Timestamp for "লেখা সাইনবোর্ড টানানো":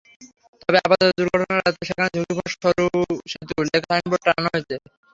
3.65-4.49